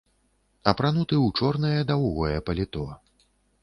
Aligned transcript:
Апрануты 0.71 1.15
ў 1.25 1.43
чорнае 1.43 1.79
даўгое 1.93 2.35
паліто. 2.49 2.93